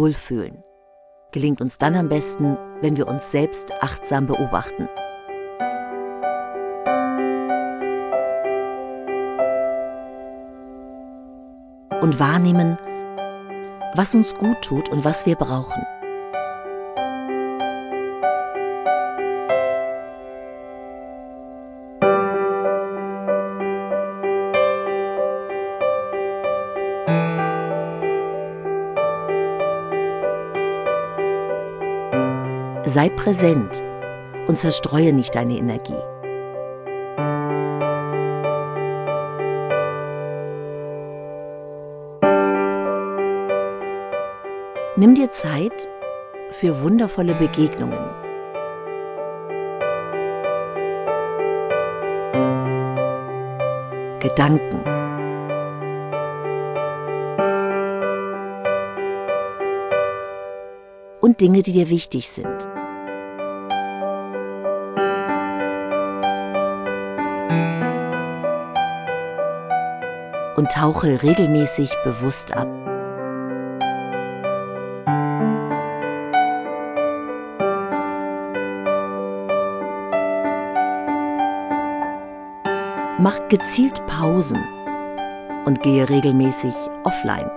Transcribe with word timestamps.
Wohlfühlen 0.00 0.64
gelingt 1.30 1.60
uns 1.60 1.76
dann 1.76 1.94
am 1.94 2.08
besten, 2.08 2.56
wenn 2.80 2.96
wir 2.96 3.06
uns 3.06 3.30
selbst 3.30 3.70
achtsam 3.82 4.26
beobachten. 4.26 4.88
Und 12.00 12.18
wahrnehmen, 12.18 12.78
was 13.94 14.14
uns 14.14 14.34
gut 14.36 14.62
tut 14.62 14.88
und 14.88 15.04
was 15.04 15.26
wir 15.26 15.36
brauchen. 15.36 15.82
Sei 32.92 33.08
präsent 33.08 33.80
und 34.48 34.58
zerstreue 34.58 35.12
nicht 35.12 35.36
deine 35.36 35.56
Energie. 35.56 35.94
Nimm 44.96 45.14
dir 45.14 45.30
Zeit 45.30 45.88
für 46.50 46.82
wundervolle 46.82 47.34
Begegnungen. 47.34 48.10
Gedanken. 54.18 54.82
Und 61.20 61.40
Dinge, 61.40 61.62
die 61.62 61.72
dir 61.72 61.88
wichtig 61.88 62.28
sind. 62.28 62.79
Und 70.56 70.70
tauche 70.70 71.22
regelmäßig 71.22 71.90
bewusst 72.04 72.52
ab. 72.52 72.68
Mach 83.18 83.38
gezielt 83.48 84.06
Pausen 84.06 84.62
und 85.66 85.82
gehe 85.82 86.08
regelmäßig 86.08 86.74
offline. 87.04 87.50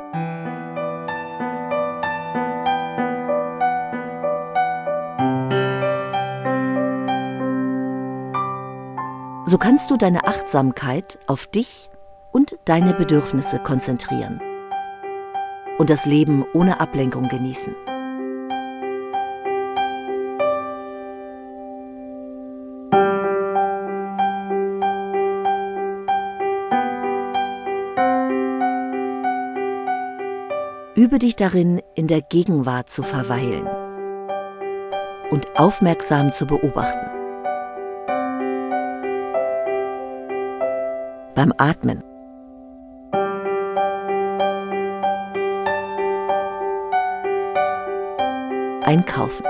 So 9.54 9.60
kannst 9.60 9.92
du 9.92 9.98
deine 9.98 10.24
Achtsamkeit 10.24 11.20
auf 11.28 11.46
dich 11.46 11.92
und 12.32 12.58
deine 12.66 12.96
Bedürfnisse 12.96 13.60
konzentrieren 13.60 14.42
und 15.78 15.92
das 15.92 16.08
Leben 16.08 16.44
ohne 16.56 16.80
Ablenkung 16.80 17.30
genießen. 17.30 17.76
Übe 30.96 31.20
dich 31.20 31.36
darin, 31.36 31.80
in 31.94 32.08
der 32.08 32.24
Gegenwart 32.24 32.90
zu 32.90 33.04
verweilen 33.04 33.68
und 35.30 35.60
aufmerksam 35.60 36.32
zu 36.32 36.48
beobachten. 36.48 37.13
Beim 41.36 41.54
Atmen 41.58 42.04
einkaufen. 48.84 49.46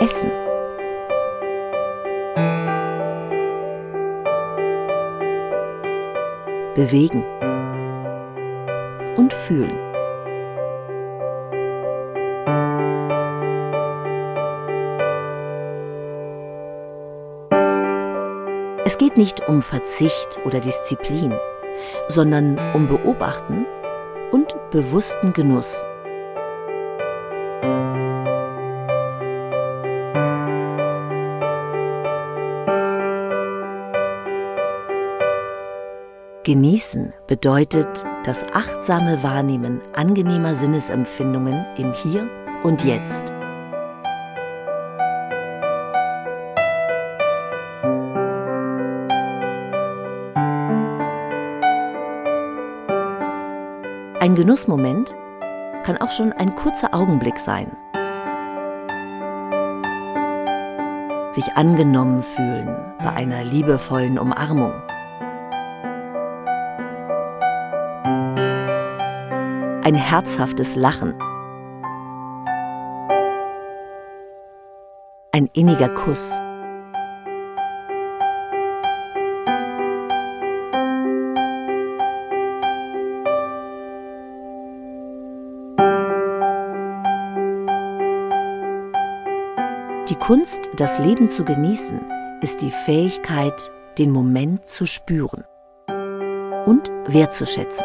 Essen. 0.00 0.30
Bewegen. 6.74 7.24
Und 9.16 9.32
fühlen. 9.32 9.89
Es 18.84 18.98
geht 18.98 19.16
nicht 19.16 19.48
um 19.48 19.62
Verzicht 19.62 20.38
oder 20.44 20.60
Disziplin 20.60 21.34
sondern 22.08 22.58
um 22.74 22.86
Beobachten 22.86 23.66
und 24.30 24.54
bewussten 24.70 25.32
Genuss. 25.32 25.84
Genießen 36.42 37.12
bedeutet 37.26 38.04
das 38.24 38.42
achtsame 38.54 39.22
Wahrnehmen 39.22 39.80
angenehmer 39.94 40.54
Sinnesempfindungen 40.54 41.64
im 41.76 41.92
Hier 41.92 42.28
und 42.64 42.82
Jetzt. 42.82 43.39
Ein 54.22 54.34
Genussmoment 54.34 55.14
kann 55.82 55.96
auch 55.96 56.10
schon 56.10 56.34
ein 56.34 56.54
kurzer 56.54 56.92
Augenblick 56.92 57.38
sein. 57.38 57.74
Sich 61.32 61.50
angenommen 61.54 62.22
fühlen 62.22 62.68
bei 62.98 63.14
einer 63.14 63.44
liebevollen 63.44 64.18
Umarmung. 64.18 64.74
Ein 69.84 69.94
herzhaftes 69.94 70.76
Lachen. 70.76 71.14
Ein 75.32 75.48
inniger 75.54 75.88
Kuss. 75.88 76.38
Kunst, 90.30 90.70
das 90.76 91.00
Leben 91.00 91.28
zu 91.28 91.44
genießen, 91.44 92.00
ist 92.40 92.60
die 92.60 92.70
Fähigkeit, 92.70 93.72
den 93.98 94.12
Moment 94.12 94.64
zu 94.64 94.86
spüren 94.86 95.42
und 96.66 96.88
wertzuschätzen. 97.08 97.84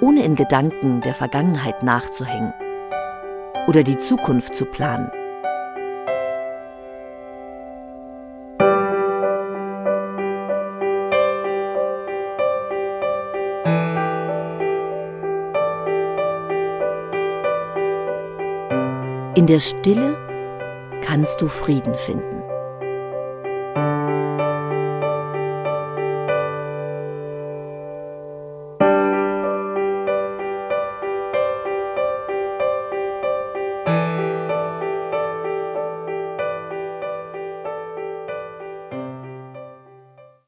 Ohne 0.00 0.24
in 0.24 0.34
Gedanken 0.34 1.02
der 1.02 1.12
Vergangenheit 1.12 1.82
nachzuhängen 1.82 2.54
oder 3.66 3.82
die 3.82 3.98
Zukunft 3.98 4.54
zu 4.54 4.64
planen. 4.64 5.10
In 19.40 19.46
der 19.46 19.58
Stille 19.58 20.18
kannst 21.00 21.40
du 21.40 21.48
Frieden 21.48 21.94
finden. 21.94 22.49